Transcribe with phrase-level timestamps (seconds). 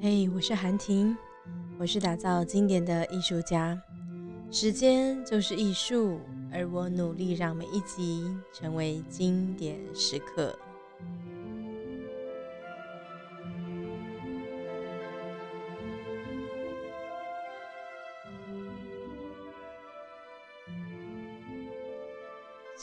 [0.00, 1.16] 嘿，我是韩婷，
[1.78, 3.80] 我是打造经典的艺术家。
[4.50, 6.20] 时间就是艺术，
[6.52, 10.58] 而我努力让每一集成为经典时刻。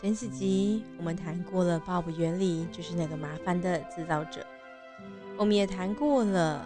[0.05, 4.45] 前几集我们谈过了 Bob 原理，就是那个麻烦的制造者。
[5.35, 6.63] 我们也谈过了。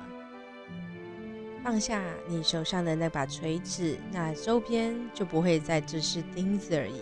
[1.63, 6.99] 放下你手上的那把锤子，那周边就不会再只是钉子而已。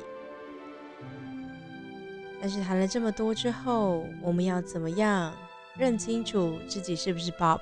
[2.39, 5.33] 但是谈了这么多之后，我们要怎么样
[5.75, 7.61] 认清楚自己是不是 Bob，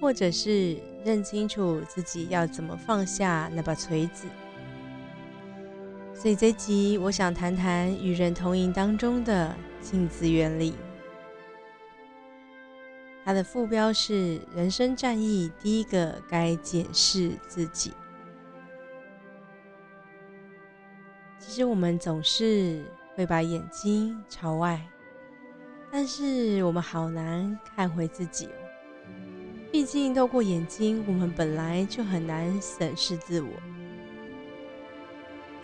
[0.00, 4.26] 或者是认清楚自己要怎么放下那把锤子？
[6.22, 10.72] 所以这集我想谈谈与人同赢当中的镜子原理。
[13.24, 17.92] 它的副标是“人生战役”，第一个该检视自己。
[21.40, 22.84] 其实我们总是
[23.16, 24.80] 会把眼睛朝外，
[25.90, 28.52] 但是我们好难看回自己哦。
[29.72, 33.50] 毕竟透过眼睛，我们本来就很难审视自我。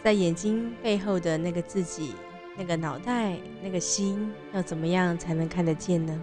[0.02, 2.14] 在眼睛背后的那个自己，
[2.56, 6.20] 那个脑袋，那个心，要怎么样才能看得见呢？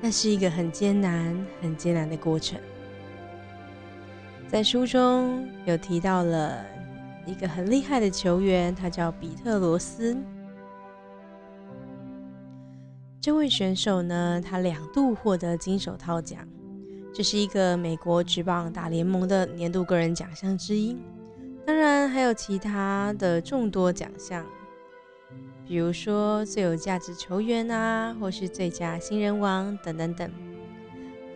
[0.00, 2.58] 那是一个很艰难、很艰难的过程。
[4.46, 6.64] 在书中有提到了
[7.26, 10.16] 一个很厉害的球员，他叫比特罗斯。
[13.20, 16.46] 这位选手呢，他两度获得金手套奖，
[17.12, 20.96] 这是一个美国职棒大联盟的年度个人奖项之一。
[21.68, 24.42] 当然还有其他的众多奖项。
[25.66, 30.30] 比如说最有价值球员啊，或是最佳新人王等等等。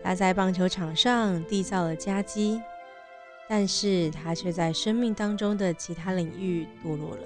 [0.01, 2.59] 他在棒球场上缔造了佳绩，
[3.47, 7.21] 但是他却在生命当中的其他领域堕落了，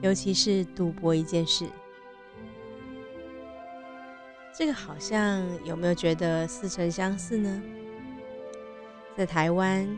[0.00, 1.66] 尤其是赌博一件事。
[4.54, 7.60] 这个好像有没有觉得似曾相似呢？
[9.16, 9.88] 在台湾，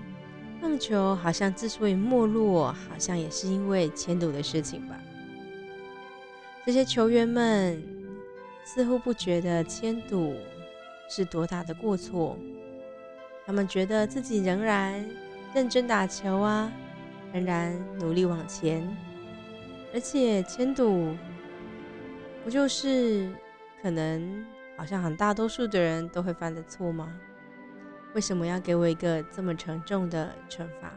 [0.62, 4.96] 棒球好像之所以没落，好像也是因为签赌的事情吧。
[6.64, 7.82] 这些球员们
[8.64, 10.36] 似乎不觉得签赌
[11.10, 12.38] 是多大的过错，
[13.44, 15.04] 他们觉得自己仍然
[15.52, 16.72] 认真打球啊，
[17.32, 18.88] 仍然努力往前，
[19.92, 21.12] 而且签赌
[22.44, 23.28] 不就是
[23.82, 24.46] 可能
[24.76, 27.12] 好像很大多数的人都会犯的错吗？
[28.14, 30.92] 为什么要给我一个这么沉重的惩罚？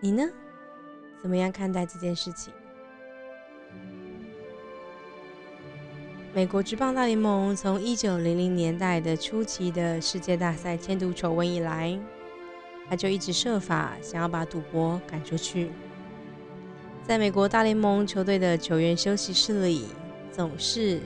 [0.00, 0.22] 你呢？
[1.20, 2.52] 怎么样看待这件事情？
[6.32, 11.98] 美国职棒大联盟从一九零零年代的初期的世界大赛迁赌丑闻以来，
[12.88, 15.70] 他就一直设法想要把赌博赶出去。
[17.02, 19.86] 在美国大联盟球队的球员休息室里，
[20.30, 21.00] 总是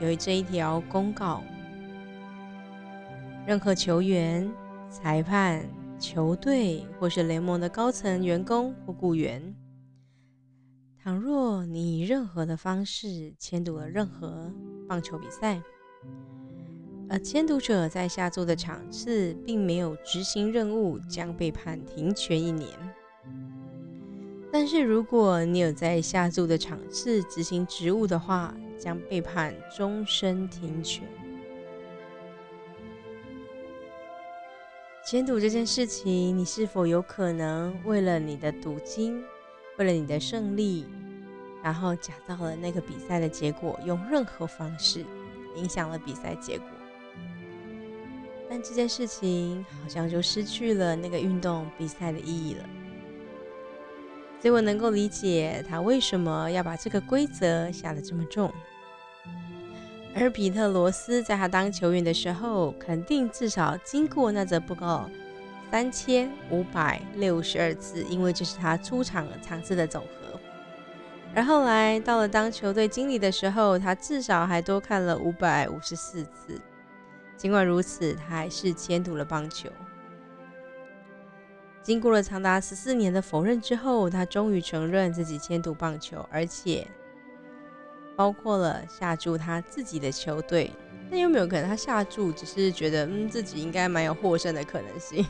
[0.00, 1.42] 有这一条公告：
[3.46, 4.50] 任何球员、
[4.90, 5.68] 裁判。
[5.96, 9.54] 球队或是联盟的高层员工或雇员，
[11.02, 14.52] 倘若你以任何的方式签读了任何
[14.86, 15.62] 棒球比赛，
[17.08, 22.68] 而签读者在下注的场次并没有执行任务，将被判停权一年。
[24.54, 31.02] 但是如果你有在下注的场次执行职务的话，将被判终身停权。
[35.04, 39.20] 签赌这件事情，你是否有可能为了你的赌金，
[39.76, 40.86] 为了你的胜利，
[41.60, 45.04] 然后假造了那个比赛的结果，用任何方式
[45.56, 46.68] 影响了比赛结果？
[48.48, 52.64] 但这件事情好像就失去了那个运动比赛的意义了。
[54.44, 58.52] 所以我能够理解他为什么要把这个规则下得这么重。
[60.14, 65.08] 而比特罗斯在他当球员的时候，肯定至少经过那则不够
[65.70, 70.38] 三千五百六十二次，因为这是他出场场次的总和。
[71.34, 76.60] 而后来到了当球队经理的时候，他至少还多看了五百五十四次。
[77.34, 79.70] 尽管如此，他还是签赌了棒球。
[81.84, 86.84] 经过了长达十四年的否认之后，他终于承认自己签赌棒球，而且。
[88.16, 90.70] 包括了下注他自己的球队，
[91.10, 95.26] 那有没有可能他下注只是觉得嗯自己应该蛮有获胜的可能性？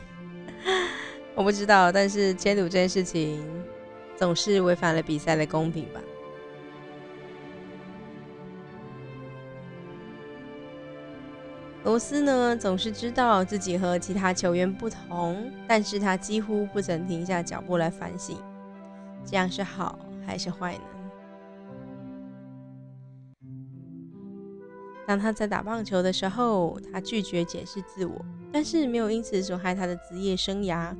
[1.33, 3.43] 我不知道，但是签赌这件事情
[4.15, 5.99] 总是违反了比赛的公平吧。
[11.85, 18.35] 罗斯呢，总是知道自己和其他球员不同，但是他几乎不曾停下脚步来反省，
[19.23, 20.81] 这样是好还是坏呢？
[25.05, 30.91] 当他在打棒球的时候，他拒绝解释自我，但是没有因此损害他的职业生涯。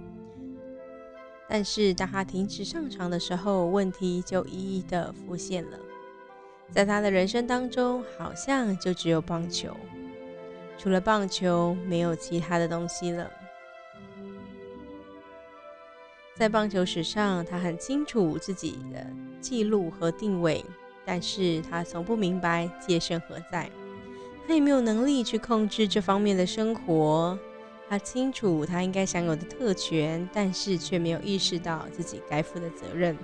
[1.50, 5.80] 但是当他停止上场的时候，问题就一一的浮现了。
[6.70, 9.76] 在他的人生当中，好像就只有棒球。
[10.78, 13.32] 除了棒球，没有其他的东西了。
[16.36, 19.08] 在棒球史上，他很清楚自己的
[19.40, 20.64] 记录和定位，
[21.06, 23.70] 但是他从不明白界限何在。
[24.46, 27.40] 他也没有能力去控制这方面的生活。
[27.88, 33.18] 他清楚他应该享有的特权，但是却没有意识到自己该负的责任。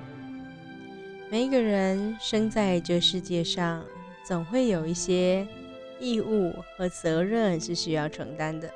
[1.30, 3.84] 每一个人生在这世界上，
[4.26, 5.46] 总会有一些。
[6.02, 8.70] 义务和责任是需要承担的。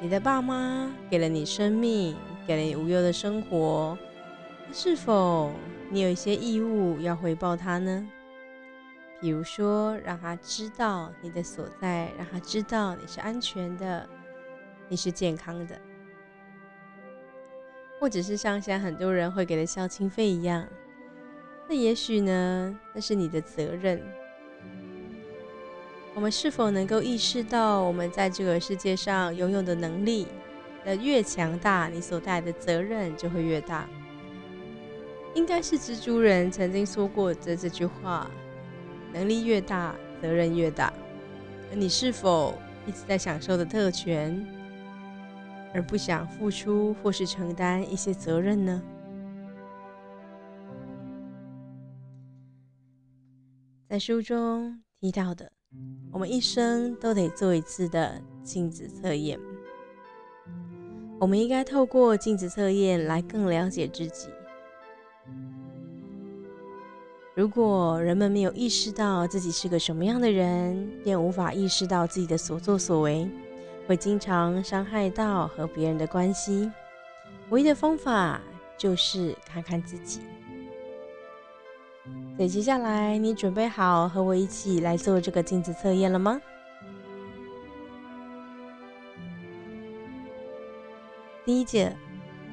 [0.00, 3.96] 你的爸妈给了你生命，给了你无忧的生活，
[4.72, 5.52] 是否
[5.90, 8.06] 你有一些义务要回报他呢？
[9.18, 14.06] 比如说，让他知道你的所在，让他知道你是安全的，
[14.88, 15.80] 你是健康的，
[17.98, 20.68] 或者是像现在很多人会给的孝亲费一样。
[21.68, 24.00] 那也许呢，那是你的责任。
[26.14, 30.26] 我们是否能够意识到，我们在这个世界上拥有的能力
[30.84, 33.88] 的越强大，你所带来的责任就会越大？
[35.34, 38.30] 应该是蜘蛛人曾经说过的这句话：
[39.12, 40.90] 能力越大，责任越大。
[41.70, 44.46] 而你是否一直在享受的特权，
[45.74, 48.82] 而不想付出或是承担一些责任呢？
[53.88, 55.52] 在书中提到的，
[56.10, 59.38] 我们一生都得做一次的镜子测验。
[61.20, 64.28] 我们应该透过镜子测验来更了解自己。
[67.36, 73.30] 如果人们没有意识到自己是个什么样的人，便无法意识到自己的所作所为，
[73.86, 76.68] 会经常伤害到和别人的关系。
[77.50, 78.40] 唯一的方法
[78.76, 80.22] 就是看看自己。
[82.36, 86.38] 所以接下来，你准备好和我一起来做这个镜子测验了吗？
[91.46, 91.96] 第一节，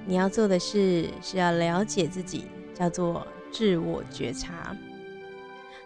[0.06, 4.74] 你要做的事是要了解自己，叫做自我觉察。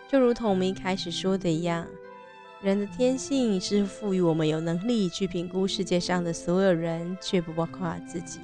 [0.07, 1.87] 就如同我们一开始说的一样，
[2.61, 8.41] 人的天性是赋予我们有能力去评估世界上的所有人，却不包括自己，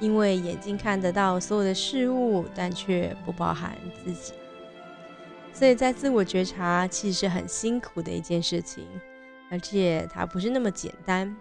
[0.00, 4.32] 因为眼睛看得到所有的事物，但却不包含自己。
[5.56, 8.86] 所以在自我觉察其实是很辛苦的一件事情，
[9.50, 11.34] 而且它不是那么简单，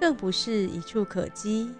[0.00, 1.74] 更不是一触可及，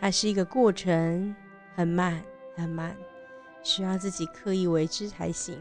[0.00, 1.36] 它是一个过程，
[1.76, 2.20] 很慢
[2.56, 2.96] 很慢，
[3.62, 5.56] 需要自己刻意为之才行。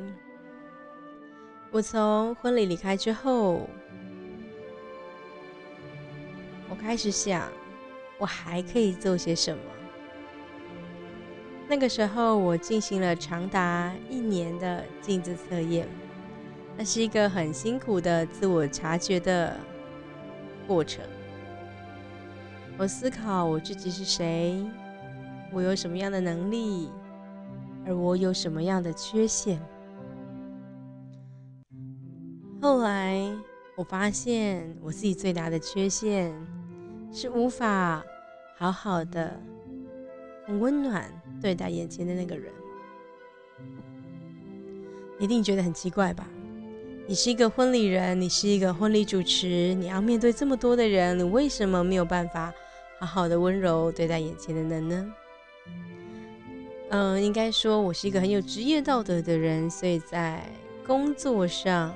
[1.69, 3.69] 我从婚礼离开之后，
[6.67, 7.47] 我开始想，
[8.17, 9.63] 我还可以做些什么。
[11.67, 15.87] 那个时候，我进行了长达一年的镜子测验，
[16.77, 19.57] 那是一个很辛苦的自我察觉的
[20.67, 21.03] 过程。
[22.77, 24.63] 我思考我自己是谁，
[25.51, 26.89] 我有什么样的能力，
[27.85, 29.59] 而我有什么样的缺陷。
[32.61, 33.19] 后来
[33.75, 36.31] 我发现，我自己最大的缺陷
[37.11, 38.03] 是无法
[38.55, 39.39] 好好的。
[40.47, 41.09] 很温暖
[41.41, 42.51] 对待眼前的那个人，
[45.19, 46.27] 一定觉得很奇怪吧？
[47.07, 52.51] 你是一个婚礼人，你是一个婚礼主持，你要面对这么多的人，你为什么没有办法
[52.99, 55.13] 好好的温柔对待眼前的人呢？
[56.89, 60.41] 嗯，应该说我是一个很有职业道德的人，所以在
[60.85, 61.93] 工作上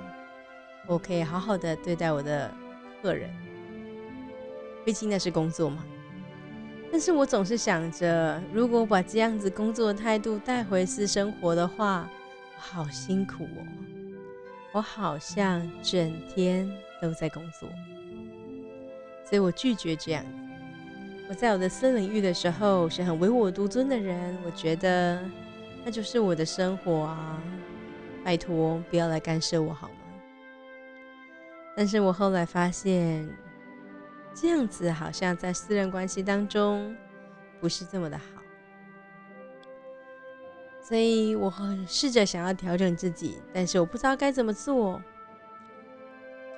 [0.88, 2.54] 我可以好好的对待我的
[3.02, 3.32] 客人，
[4.86, 5.84] 毕竟那是工作嘛。
[6.92, 12.10] 但是我总是想着，如果我把这样子工作的态度带回私生活的话，
[12.56, 13.64] 我好辛苦哦。
[14.72, 16.70] 我好像整天
[17.02, 17.70] 都在工作，
[19.24, 20.26] 所以我拒绝这样。
[21.30, 25.24] 我在我的私领域的时候是很唯我独尊的人，我觉得
[25.86, 27.42] 那就是我的生活啊，
[28.24, 29.94] 拜托不要来干涉我好吗？
[31.78, 33.30] 但是我后来发现。
[34.40, 36.96] 这样子好像在私人关系当中
[37.60, 38.24] 不是这么的好。
[40.82, 41.54] 所以我
[41.88, 45.02] 试着想要调整自己，但是我不知道该怎么做。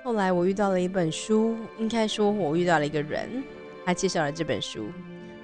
[0.03, 3.43] 后来我遇到了一本书，应该说我遇到了一个人，
[3.85, 4.87] 他介绍了这本书，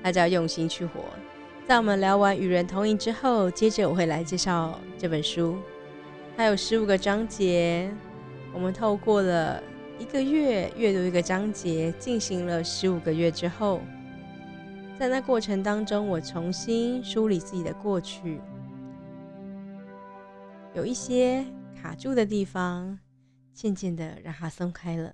[0.02, 1.02] 他叫《用心去活》。
[1.68, 5.58] 在我们聊完与人同饮之后，接着我会来介绍这本书。
[6.38, 7.92] 它有十五个章节，
[8.54, 9.62] 我们透过了
[10.00, 13.82] 一个月阅读一个章节，进行了十五个月之后，
[15.00, 18.40] 在那过程当中，我重新梳理自己的过去。
[20.76, 21.44] 有一些
[21.82, 23.00] 卡住的地方，
[23.54, 25.12] 渐渐的让它松开了。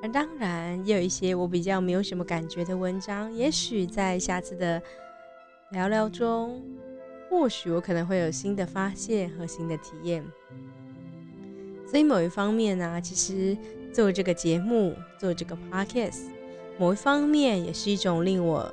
[0.00, 4.80] 而当然，也有一些我比较没有什么感觉的文章，也许在下次的
[5.72, 6.62] 聊聊中，
[7.28, 10.24] 或许我可能会有新的发现和新的体验。
[11.94, 13.56] 所以某一方面呢，其实
[13.92, 16.24] 做这个节目，做这个 podcast，
[16.76, 18.68] 某一方面也是一种令我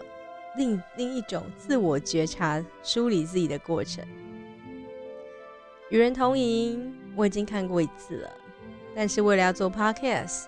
[0.58, 4.04] 另另一种自我觉察、梳理自己的过程。
[5.92, 8.32] 与人同饮，我已经看过一次了，
[8.96, 10.46] 但是为了要做 podcast，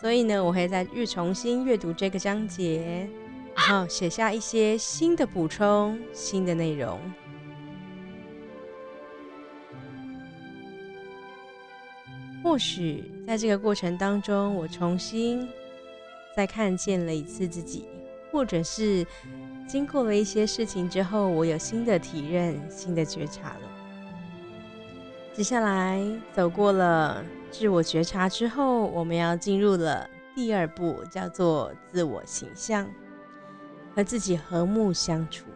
[0.00, 3.06] 所以呢，我会再阅重新阅读这个章节，
[3.54, 6.98] 然后写下一些新的补充、新的内容。
[12.44, 15.48] 或许在这个过程当中，我重新
[16.36, 17.88] 再看见了一次自己，
[18.30, 19.04] 或者是
[19.66, 23.60] 经过了一些事情之后，我有新的体认、新的觉察了。
[25.32, 32.86] 接下来走过了自我觉察之后，我们要进入了第二步，叫做自我形象，
[33.94, 35.46] 和自己和睦相处。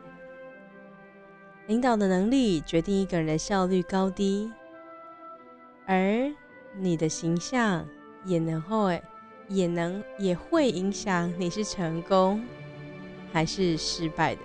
[1.67, 4.51] 领导的能力决定一个人的效率高低，
[5.87, 6.33] 而
[6.81, 7.87] 你的形象
[8.25, 9.03] 也能会
[9.49, 12.45] 也能也会影响你是成功
[13.33, 14.41] 还是失败的。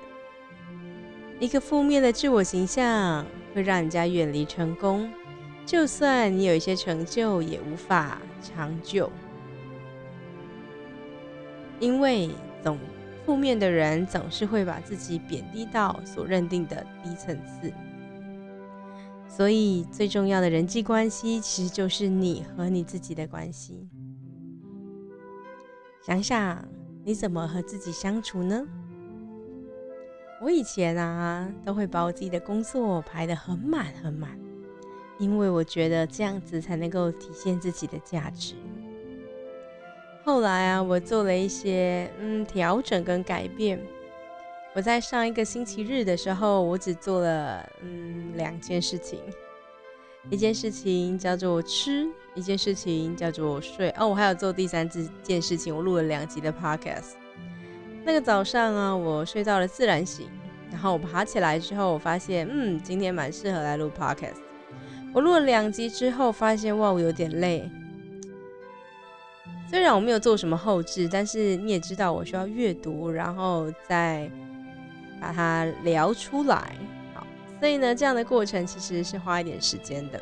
[1.40, 5.12] 一个负面的自我形象会让人家远离成功。
[5.66, 9.10] 就算你有一些成就，也无法长久，
[11.80, 12.30] 因为
[12.62, 12.78] 总
[13.26, 17.72] 负面的人总是会把自己贬低到所认定的低层次。
[19.36, 23.90] 所以，最重要的人际关系其实就是你和你自己的关系。
[26.06, 26.64] 想想
[27.04, 28.64] 你怎么和自己相处呢？
[30.40, 34.38] 我以前啊，都会把我自己的工作排得很满很满。
[35.18, 38.54] 因为我觉得这样子才能够体现自己的价值。
[40.24, 43.80] 后来啊，我做了一些嗯调整跟改变。
[44.76, 49.20] 我在上一个星期日的时候，我只做了嗯两件事情，
[50.32, 53.94] 一件事情叫做吃，一件事情叫做睡。
[54.00, 54.90] 哦，我还有做第三
[55.22, 57.12] 件事情，我录了两集的 podcast。
[58.04, 60.28] 那个早上啊，我睡到了自然醒，
[60.72, 64.42] 然后我爬起来之后，我发现嗯，今天蛮适合来录 podcast。
[65.14, 67.70] 我录了两集之后，发现哇，我有点累。
[69.70, 74.30] 虽然我没有做什么后置，但是你也知道，我需要阅读，然后再
[75.24, 76.76] 把它聊出来。
[77.16, 77.26] 好，
[77.60, 80.22] 所以呢，这样的过程其实是花一点时间的，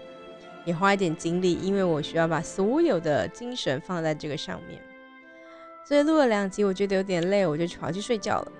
[0.64, 4.80] 也花一点精力，因为我需要把所有的精神放在这个上面。
[5.84, 8.52] 所以录了两集，我觉得有点累，我就跑去睡觉了，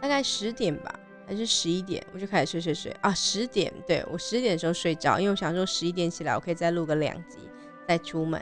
[0.00, 0.98] 大概十点吧。
[1.26, 3.14] 还是十一点，我就开始睡睡睡啊！
[3.14, 7.38] 十点，对我十点的时候睡着，因为我想说十一点起来，我可以再录个两集，
[7.88, 8.38] 再出门。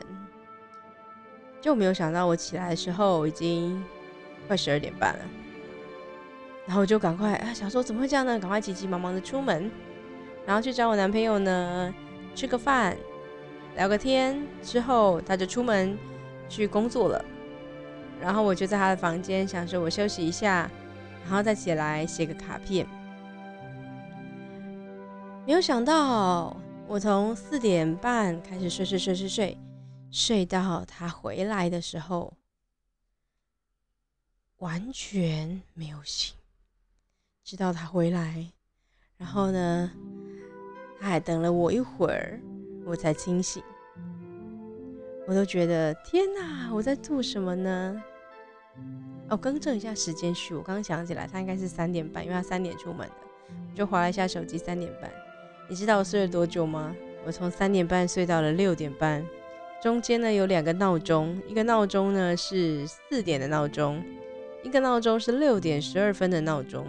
[1.60, 3.80] 就没有想到我起来的时候已经
[4.48, 5.24] 快十二点半了，
[6.66, 8.38] 然后我就赶快啊，想说怎么会这样呢？
[8.38, 9.70] 赶快急急忙忙的出门，
[10.46, 11.94] 然后去找我男朋友呢，
[12.34, 12.96] 吃个饭，
[13.76, 15.98] 聊个天，之后他就出门
[16.48, 17.24] 去工作了，
[18.20, 20.70] 然后我就在他的房间，想说我休息一下。
[21.24, 22.84] 然后再起来写个卡片，
[25.46, 26.56] 没有想到
[26.88, 29.58] 我从四点半开始睡睡睡睡睡，
[30.10, 32.32] 睡到他回来的时候，
[34.58, 36.34] 完全没有醒，
[37.44, 38.46] 直到他回来，
[39.16, 39.90] 然后呢，
[41.00, 42.40] 他还等了我一会儿，
[42.86, 43.62] 我才清醒。
[45.26, 48.02] 我都觉得天哪，我在做什么呢？
[49.28, 53.14] 哦，更正一下时间序，我刚刚想起来，他应该是三点半，因为他三点出门的。
[53.70, 55.10] 我就划了一下手机，三点半。
[55.68, 56.94] 你知道我睡了多久吗？
[57.24, 59.24] 我从三点半睡到了六点半，
[59.82, 64.02] 中间呢有两个闹钟，一个闹钟呢是四点的闹钟，
[64.62, 66.86] 一个闹钟是六点十二分的闹钟。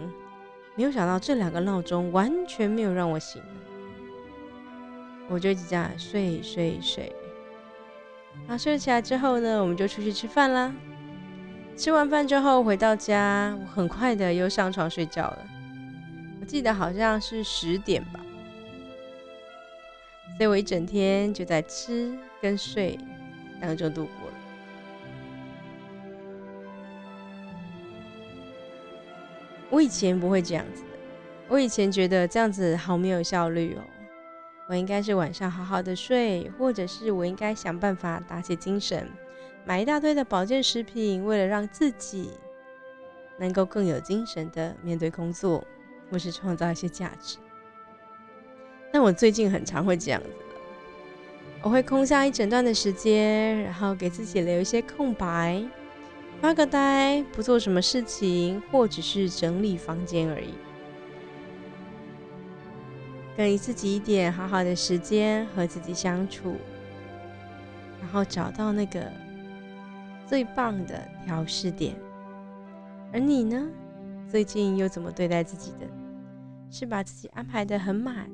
[0.76, 3.40] 没有想到这两个闹钟完全没有让我醒，
[5.28, 7.12] 我就一直这样睡睡睡。
[8.40, 10.74] 然后睡起来之后呢，我们就出去吃饭啦。
[11.76, 15.38] 吃完饭之后回到家，我很快的又上床睡觉了。
[16.40, 18.20] 我记得好像是十点吧，
[20.36, 22.98] 所以我一整天就在吃跟睡
[23.60, 24.23] 当中度过
[29.74, 30.88] 我以前不会这样子的，
[31.48, 33.82] 我以前觉得这样子好没有效率哦。
[34.68, 39.08] 我应该是晚上好好的睡，或者是我应该想办法打起精神。
[39.64, 42.30] 买一大堆的保健食品，为了让自己
[43.36, 45.66] 能够更有精神的面对工作，
[46.08, 47.38] 或是创造一些价值。
[48.92, 50.28] 但我最近很常会这样子
[51.62, 55.60] 我会空下一整段的时间，然后给自己留一些空白，
[56.44, 60.52] 发个呆，不做什么事情，或只是整理房间而已，
[63.34, 66.56] 给自己一点好好的时间和自己相处，
[67.98, 69.10] 然后找到那个。
[70.26, 71.96] 最棒的调试点，
[73.10, 73.66] 而你呢？
[74.28, 75.86] 最近又怎么对待自己的？
[76.70, 78.28] 是把自己安排的很满，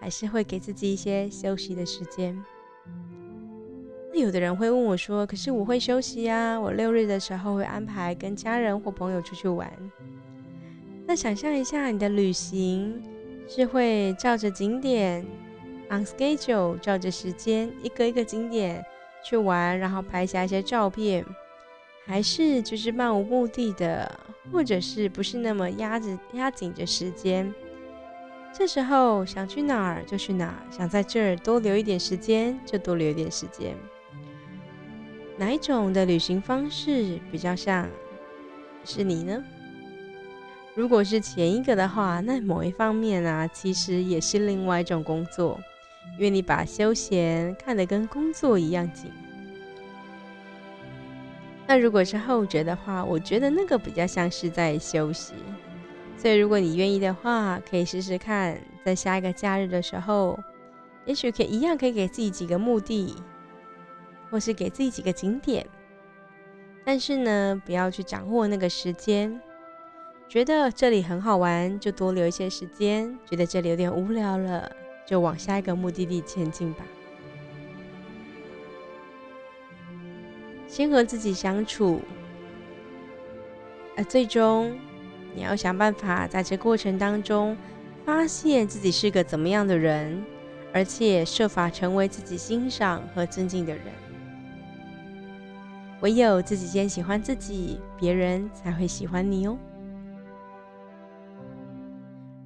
[0.00, 2.36] 还是会给自己一些休息的时间？
[4.12, 9.72] 那有的人会问我说：“可是我会休息呀，我六日的时候会安排跟家人或朋友出去玩。”
[11.06, 13.02] 那想象一下，你的旅行
[13.48, 15.26] 是会照着景点
[15.90, 18.84] on schedule，照着时间一个一个景点。
[19.24, 21.24] 去玩，然后拍下一些照片，
[22.04, 24.18] 还是就是漫无目的的，
[24.50, 27.54] 或者是不是那么压着压紧着时间？
[28.52, 33.76] 这时候想去哪儿就去哪儿，想在这儿多留一点时间就多留一点时间。
[35.36, 37.88] 哪一种的旅行方式比较像
[38.84, 39.42] 是你呢？
[40.74, 45.60] 如果是前一个的话，那某一方面啊，其实也是另外一种工作。
[46.18, 49.10] 因为你把休闲看得跟工作一样紧，
[51.66, 55.32] 那如果是后者的话，我觉得那个比较像是在休息。
[56.16, 60.38] 所以如果你愿意的话，可以试试看，在下一个假日的时候，
[61.06, 63.14] 也许可以一样可以给自己几个目的，
[64.32, 65.64] 或是给自己几个景点。
[66.84, 69.40] 但是呢，不要去掌握那个时间，
[70.28, 74.72] 觉得这里很好玩，就多留一些时间；觉得这里有点无聊了。
[75.04, 76.84] 就往下一个目的地前进吧。
[80.68, 82.00] 先和自己相处，
[83.96, 84.78] 而最终
[85.34, 87.56] 你要想办法在这过程当中
[88.06, 90.24] 发现自己是个怎么样的人，
[90.72, 93.84] 而且设法成为自己欣赏和尊敬的人。
[96.02, 99.56] 唯有自己先喜欢自己，别人才会喜欢你哦。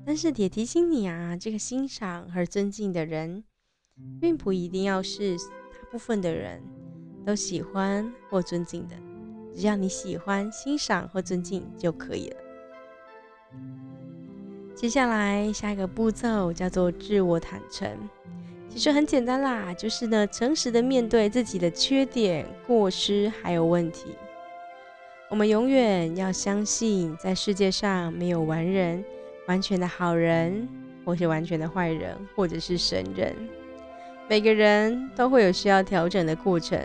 [0.04, 3.42] 但是也提醒你啊，这个欣赏和尊敬的人，
[4.20, 6.62] 并不一定要是大部分的人
[7.24, 8.94] 都喜欢或尊敬的，
[9.54, 12.36] 只要你喜欢、欣赏或尊敬就可以了。
[14.74, 17.88] 接下来下一个步骤叫做自我坦诚，
[18.76, 24.14] 其实很简单啦，就是呢，诚实的面对自己的缺点、过失还有问题。
[25.30, 29.02] 我们永远要相信，在世界上没有完人。
[29.48, 30.68] 完全的好人，
[31.06, 33.34] 或是完全的坏人，或者是神人，
[34.28, 36.78] 每个人都会有需要调整的过程，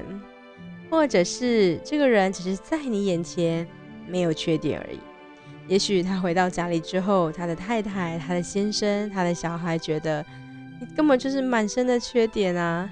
[0.89, 3.67] 或者是这个人只是在你眼前
[4.07, 4.99] 没有缺点而已。
[5.67, 10.25] 也许他回到家里之后，他的太太、他的先生、他的小孩觉得
[10.81, 12.89] 你根本就是满身的缺点啊！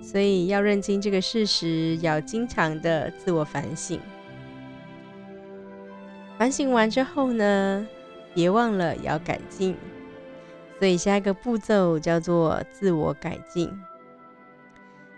[0.00, 4.00] 所以要认清这个事实，要经常的自我反省。
[6.38, 7.84] 反省完之后呢，
[8.34, 9.76] 别忘了要改进。
[10.78, 13.68] 所以下一个步骤叫做自我改进。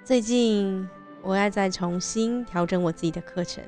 [0.04, 0.88] 最近
[1.20, 3.62] 我要再重新调整我自己的课程，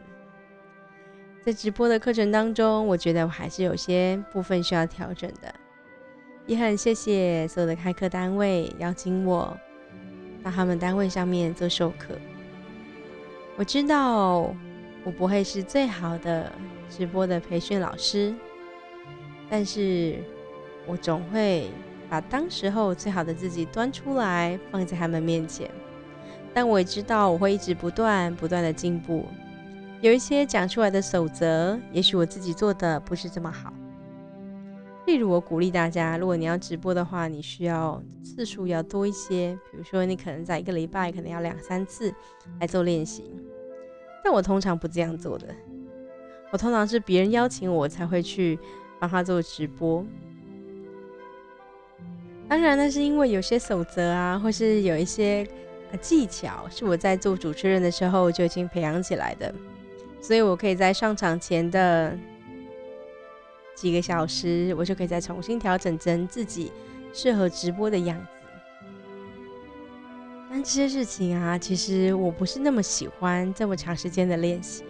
[1.43, 5.55] 在直播的课程当中，我觉得我还是有些部分需要调整的。
[6.51, 9.57] 也很谢谢所有的开课单位邀请我
[10.43, 12.09] 到他们单位上面做授课。
[13.57, 14.53] 我知道
[15.05, 16.51] 我不会是最好的。
[16.89, 18.35] 直播的培训老师，
[19.49, 20.17] 但是
[20.89, 21.71] 我总会
[22.09, 25.71] 把当时候最好的自己端出来放在他们面前。
[26.53, 29.25] 但我也知道我会一直不断不断的进步。
[30.01, 33.73] 有一些讲出来的守则，也许我自己做的不是这么好。
[35.11, 39.59] 例如，我鼓励大家，如果你要直播的话，你需要次数要多一些。
[39.69, 42.15] 比如说，你可能在一个礼拜可能要两三次
[42.61, 43.25] 来做练习。
[44.23, 45.49] 但我通常不这样做的。
[46.53, 48.57] 我通常是别人邀请我才会去
[49.01, 50.07] 帮他做直播。
[52.49, 55.45] 当然，那是因为有些守则啊，或是有一些
[56.01, 59.53] 技巧是我在做主持人的时候就已经培养起来的，
[60.21, 62.17] 所以我可以在上场前的
[63.75, 66.71] 几个小时，我就可以再重新调整成自己
[67.13, 68.27] 适合直播的样子。
[70.51, 74.85] 但这些事情啊，其实我不是那么喜欢这么长时间的练习。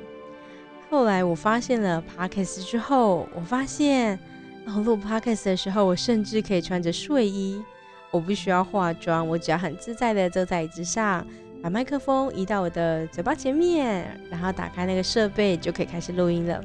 [0.88, 4.18] 后来我发现了 Podcast 之后，我发现
[4.66, 7.62] 哦，录 Podcast 的时候，我甚至可以穿着睡衣。
[8.10, 11.24] 我不需要化妆，我只要很自在的坐在椅子上，
[11.62, 16.60] 把麦克风移到我的嘴巴前面，然后打开那个设备，就可以开始录音了。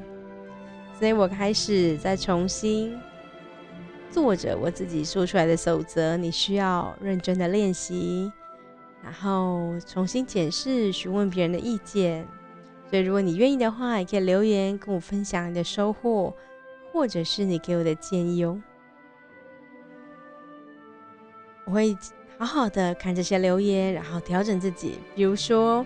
[0.97, 2.97] 所以我开始再重新
[4.09, 8.31] 做着我自己说出来的守则，你需要认真的练习，
[9.03, 12.25] 然后重新检视，询问别人的意见。
[12.89, 16.33] 所以如果你愿意的话，也可以留言跟我分享你的收获，
[16.93, 18.61] 或者是你给我的建议哦。
[21.65, 21.97] 我会
[22.37, 24.99] 好好的看这些留言，然后调整自己。
[25.15, 25.85] 比如说，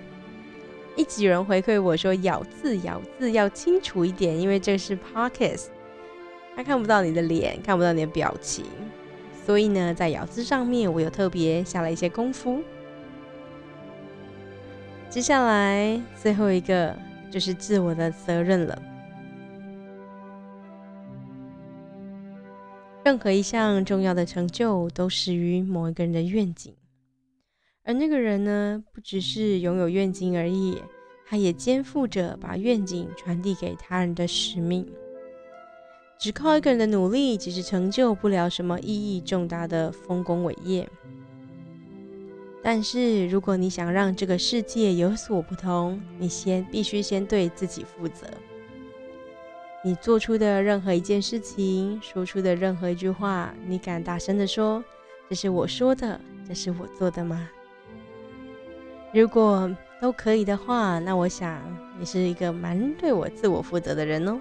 [1.00, 5.68] 一直有人回馈我说咬字咬字要清楚一点，因为这是 podcast，
[6.58, 8.66] 他看不到你的脸，看不到你的表情，
[9.46, 12.62] 所以呢，在咬字上面我有特别下了一些功夫。
[15.10, 16.94] 接下来最后一个
[17.32, 18.82] 就是自我的责任了。
[23.06, 26.74] 任何一项重要的成就都始于某一个人的愿景，
[27.84, 30.78] 而那个人呢，不只是拥有愿景而已，
[31.28, 34.86] 他也肩负着把愿景传递给他人的使命。
[36.20, 40.88] 只靠一个人的努力，其实成就不了什么意义重大的丰功伟业。
[42.62, 48.28] 但是，如果你想让这个世界有所不同，你先必须先对自己负责。
[49.82, 54.84] 你做出的任何一件事情，说出的任何一句话，你敢大声的说
[55.30, 57.50] ：“这是我说的，这是我做的吗？”
[59.12, 59.69] 如果
[60.00, 61.60] 都可以的话，那我想
[61.98, 64.39] 你是一个蛮对我自我负责的人哦。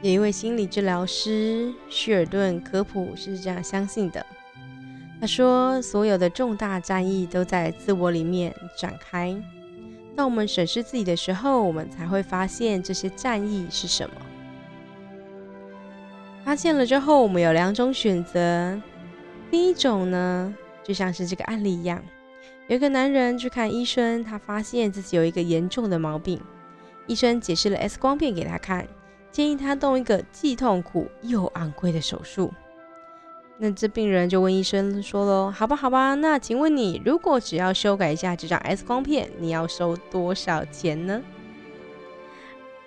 [0.00, 4.24] 有一位心理治疗师希尔顿科普是这样相信的，
[5.20, 9.34] 他说：“所有的重大战役都在自我里面展开。”
[10.14, 14.14] 当我们审视自己的时候，我们才会发现这些战役是什么。
[16.44, 18.80] 发现了之后，我们有两种选择。
[19.50, 22.00] 第一种呢，就像是这个案例一样，
[22.68, 26.40] 有一个男人去看医生，他发现自己有一个严重的毛病。
[27.06, 28.86] 医生解释了 X 光片给他看，
[29.30, 32.52] 建议他动一个既痛苦又昂贵的手术。
[33.56, 41.22] 那这病人就问医生说喽：“好吧，好吧，那请问你，如果只要修改一下这张 X 光片，你要收多少钱呢？”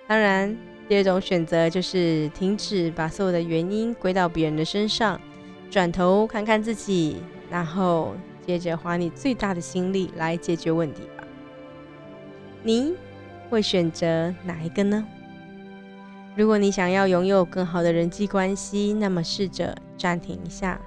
[0.06, 0.56] 当然，
[0.88, 5.20] 第二种选择就是停止把所有的原因归到别人的身上，
[5.70, 8.14] 转头看看自己，然后
[8.46, 11.24] 接着花你最大的心力来解决问题吧。
[12.62, 12.94] 你
[13.48, 15.06] 会选择哪一个呢？
[16.36, 20.80] 如果你想要拥有更好的人际关系，那么试着暂停一下，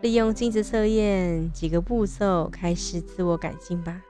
[0.00, 4.00] 利用镜子测验几个步骤开始自我改进吧。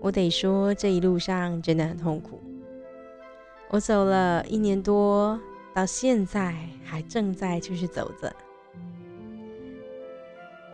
[0.00, 2.40] 我得说，这一路上真的很痛苦。
[3.68, 5.38] 我走了一年多，
[5.80, 8.30] 到现在还正在继续走着。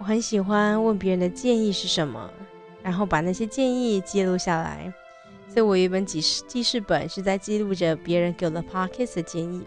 [0.01, 2.29] 我很喜欢问别人的建议是什么，
[2.83, 4.92] 然后把那些建议记录下来。
[5.47, 9.62] 所以我有一本记事记事本，是在记录着别人给我的 podcast 的建议，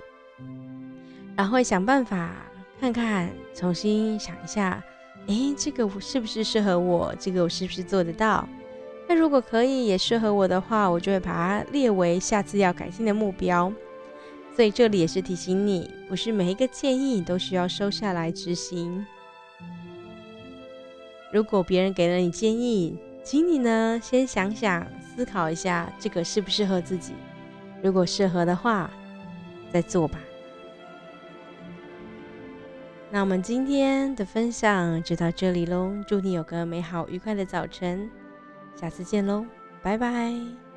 [1.38, 2.36] 然后会想办法
[2.82, 4.84] 看看，重新想一下，
[5.28, 7.16] 诶，这个是不是适合我？
[7.18, 8.46] 这个我是不是做得到？
[9.08, 13.72] 那如果可以也适合我的话，我就会把它列为下次要改进的目标。
[14.60, 19.06] 所以这里也是提醒你，不是每一个建议都需要收下来执行。
[21.32, 24.86] 如果别人给了你建议，请你呢先想想。
[25.16, 27.14] 思考一下，这个适不适合自己？
[27.82, 28.92] 如果适合的话，
[29.72, 30.20] 再做吧。
[33.10, 38.12] 那我们今天的分享就到这里喽，祝你有个美好愉快的早晨，
[38.76, 39.46] 下次见喽，
[39.82, 40.69] 拜拜。